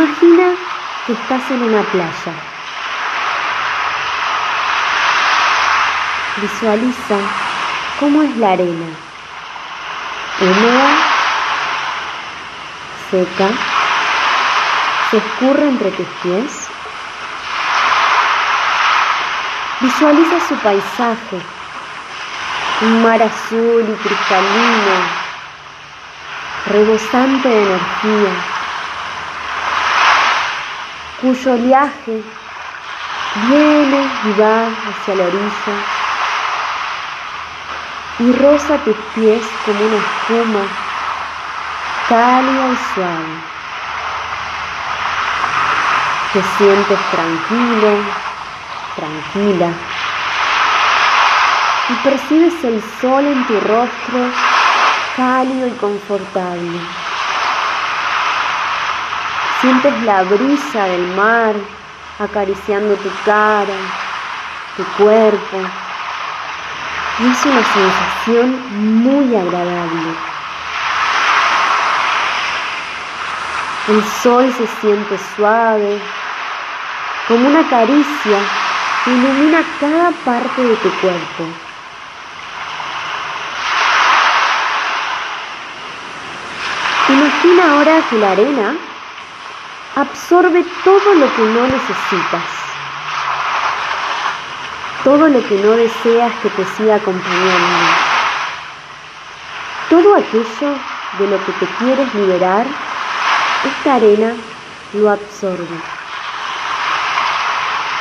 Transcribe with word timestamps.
Imagina 0.00 0.54
que 1.06 1.12
estás 1.12 1.50
en 1.50 1.62
una 1.62 1.82
playa. 1.82 2.32
Visualiza 6.40 7.18
cómo 7.98 8.22
es 8.22 8.34
la 8.38 8.52
arena. 8.52 8.86
Húmeda, 10.40 10.88
seca, 13.10 13.48
se 15.10 15.18
escurre 15.18 15.68
entre 15.68 15.90
tus 15.90 16.06
pies. 16.22 16.68
Visualiza 19.80 20.48
su 20.48 20.54
paisaje, 20.60 21.40
un 22.80 23.02
mar 23.02 23.22
azul 23.22 23.84
y 23.86 24.02
cristalino, 24.02 24.96
rebosante 26.68 27.48
de 27.50 27.62
energía, 27.64 28.59
cuyo 31.20 31.52
oleaje 31.52 32.22
viene 33.48 34.10
y 34.24 34.40
va 34.40 34.68
hacia 34.88 35.14
la 35.16 35.24
orilla 35.24 36.00
y 38.18 38.32
roza 38.32 38.76
tus 38.84 38.96
pies 39.14 39.42
como 39.64 39.78
una 39.80 39.96
espuma 39.96 40.60
cálida 42.08 42.72
y 42.72 42.94
suave. 42.94 43.50
Te 46.32 46.42
sientes 46.58 46.98
tranquilo, 47.10 47.98
tranquila 48.96 49.72
y 51.88 51.94
percibes 52.04 52.64
el 52.64 52.82
sol 53.00 53.26
en 53.26 53.46
tu 53.46 53.60
rostro 53.60 54.30
cálido 55.16 55.66
y 55.66 55.72
confortable. 55.72 56.80
Sientes 59.60 60.02
la 60.04 60.22
brisa 60.22 60.84
del 60.84 61.06
mar 61.08 61.54
acariciando 62.18 62.94
tu 62.94 63.10
cara, 63.26 63.76
tu 64.74 64.84
cuerpo. 65.02 65.56
Y 67.18 67.26
es 67.26 67.44
una 67.44 67.62
sensación 67.64 69.02
muy 69.02 69.36
agradable. 69.36 70.14
El 73.88 74.02
sol 74.22 74.50
se 74.56 74.66
siente 74.80 75.18
suave, 75.36 76.00
como 77.28 77.48
una 77.48 77.68
caricia 77.68 78.38
que 79.04 79.10
ilumina 79.10 79.62
cada 79.78 80.10
parte 80.24 80.62
de 80.62 80.76
tu 80.76 80.90
cuerpo. 81.00 81.44
Imagina 87.10 87.72
ahora 87.72 88.00
que 88.08 88.16
la 88.16 88.30
arena 88.30 88.74
absorbe 89.96 90.64
todo 90.84 91.14
lo 91.14 91.34
que 91.34 91.42
no 91.42 91.62
necesitas, 91.66 92.42
todo 95.04 95.28
lo 95.28 95.46
que 95.48 95.54
no 95.56 95.72
deseas 95.72 96.32
que 96.42 96.50
te 96.50 96.64
siga 96.76 96.96
acompañando, 96.96 97.86
todo 99.88 100.14
aquello 100.14 100.74
de 101.18 101.26
lo 101.26 101.44
que 101.44 101.52
te 101.52 101.66
quieres 101.78 102.14
liberar, 102.14 102.66
esta 103.64 103.94
arena 103.96 104.34
lo 104.94 105.10
absorbe. 105.10 105.76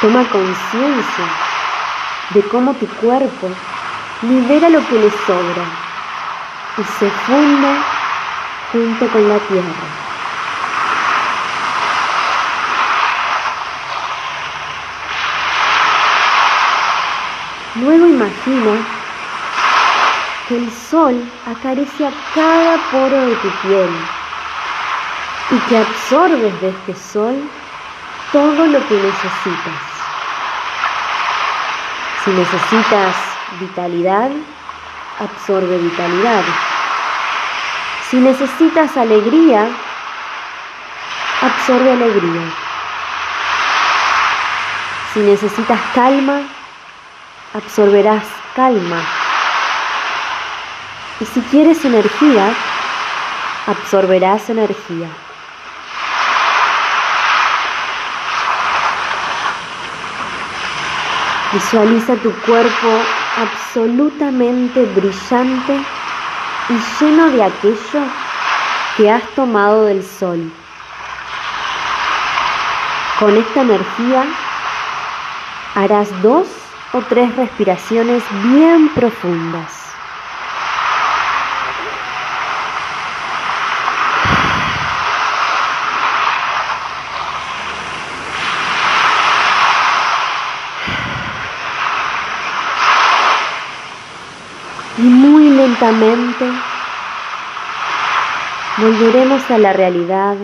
Toma 0.00 0.24
conciencia 0.28 1.24
de 2.30 2.42
cómo 2.48 2.74
tu 2.74 2.86
cuerpo 2.86 3.48
libera 4.22 4.68
lo 4.68 4.86
que 4.86 4.94
le 4.98 5.10
sobra 5.10 5.64
y 6.78 6.84
se 6.98 7.10
funde 7.10 7.76
junto 8.72 9.08
con 9.08 9.28
la 9.28 9.38
tierra. 9.38 10.05
Luego 17.80 18.06
imagina 18.06 18.72
que 20.48 20.56
el 20.56 20.70
sol 20.72 21.30
acaricia 21.46 22.10
cada 22.34 22.78
poro 22.90 23.26
de 23.26 23.34
tu 23.36 23.50
piel 23.62 23.90
y 25.50 25.58
que 25.68 25.78
absorbes 25.78 26.60
de 26.62 26.68
este 26.70 26.94
sol 26.94 27.36
todo 28.32 28.66
lo 28.66 28.88
que 28.88 28.94
necesitas. 28.94 29.82
Si 32.24 32.30
necesitas 32.30 33.14
vitalidad, 33.60 34.30
absorbe 35.20 35.76
vitalidad. 35.76 36.44
Si 38.08 38.16
necesitas 38.16 38.96
alegría, 38.96 39.68
absorbe 41.42 41.92
alegría. 41.92 42.42
Si 45.12 45.20
necesitas 45.20 45.80
calma, 45.94 46.55
absorberás 47.56 48.24
calma. 48.54 49.02
Y 51.20 51.24
si 51.24 51.40
quieres 51.50 51.82
energía, 51.84 52.54
absorberás 53.66 54.50
energía. 54.50 55.08
Visualiza 61.52 62.16
tu 62.16 62.30
cuerpo 62.40 62.88
absolutamente 63.38 64.84
brillante 64.94 65.80
y 66.68 66.74
lleno 67.00 67.30
de 67.30 67.44
aquello 67.44 68.02
que 68.98 69.10
has 69.10 69.22
tomado 69.34 69.84
del 69.84 70.04
sol. 70.04 70.52
Con 73.18 73.34
esta 73.38 73.62
energía 73.62 74.26
harás 75.74 76.10
dos 76.20 76.65
o 76.92 77.02
tres 77.02 77.34
respiraciones 77.36 78.22
bien 78.44 78.88
profundas. 78.94 79.86
Y 94.98 95.02
muy 95.02 95.50
lentamente 95.50 96.50
volveremos 98.78 99.50
a 99.50 99.58
la 99.58 99.72
realidad, 99.74 100.36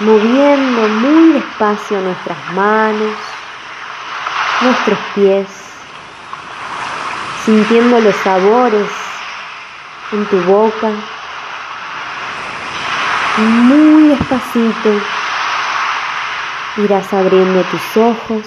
moviendo 0.00 0.88
muy 0.88 1.32
despacio 1.34 2.00
nuestras 2.00 2.38
manos, 2.54 3.12
nuestros 4.60 4.98
pies, 5.14 5.46
sintiendo 7.44 8.00
los 8.00 8.16
sabores 8.16 8.88
en 10.12 10.26
tu 10.26 10.40
boca. 10.42 10.90
Muy 13.38 14.08
despacito 14.08 15.00
irás 16.78 17.12
abriendo 17.12 17.62
tus 17.64 17.96
ojos, 17.96 18.46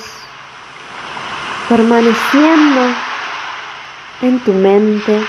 permaneciendo 1.67 2.81
en 4.21 4.39
tu 4.39 4.53
mente 4.53 5.23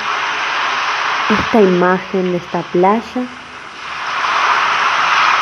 esta 1.31 1.61
imagen 1.61 2.33
de 2.33 2.39
esta 2.39 2.63
playa 2.63 3.23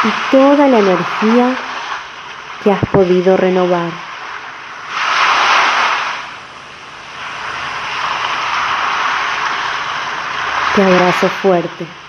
y 0.05 0.31
toda 0.31 0.69
la 0.69 0.78
energía 0.78 1.56
que 2.62 2.72
has 2.72 2.84
podido 2.91 3.37
renovar. 3.37 4.07
Te 10.78 10.84
abrazo 10.84 11.28
fuerte. 11.42 12.07